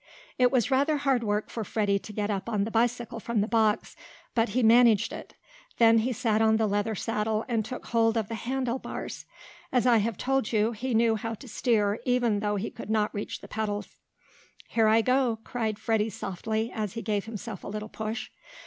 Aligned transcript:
It 0.39 0.51
was 0.51 0.71
rather 0.71 0.97
hard 0.97 1.23
work 1.23 1.51
for 1.51 1.63
Freddie 1.63 1.99
to 1.99 2.11
get 2.11 2.31
up 2.31 2.49
on 2.49 2.63
the 2.63 2.71
bicycle 2.71 3.19
from 3.19 3.41
the 3.41 3.47
box, 3.47 3.95
but 4.33 4.49
he 4.49 4.63
managed 4.63 5.13
it. 5.13 5.35
Then 5.77 5.99
he 5.99 6.11
sat 6.11 6.41
on 6.41 6.57
the 6.57 6.65
leather 6.65 6.95
saddle, 6.95 7.45
and 7.47 7.63
took 7.63 7.85
hold 7.85 8.17
of 8.17 8.27
the 8.27 8.33
handle 8.33 8.79
bars. 8.79 9.25
As 9.71 9.85
I 9.85 9.97
have 9.97 10.17
told 10.17 10.51
you, 10.51 10.71
he 10.71 10.95
knew 10.95 11.17
how 11.17 11.35
to 11.35 11.47
steer, 11.47 11.99
even 12.03 12.39
though 12.39 12.55
he 12.55 12.71
could 12.71 12.89
not 12.89 13.13
reach 13.13 13.41
the 13.41 13.47
pedals. 13.47 13.89
"Here 14.69 14.87
I 14.87 15.03
go!" 15.03 15.37
cried 15.43 15.77
Freddie 15.77 16.09
softly, 16.09 16.71
as 16.73 16.93
he 16.93 17.03
gave 17.03 17.25
himself 17.25 17.63
a 17.63 17.67
little 17.67 17.87
push. 17.87 18.31